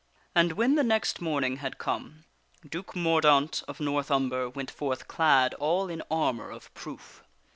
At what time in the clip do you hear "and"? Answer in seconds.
0.33-0.53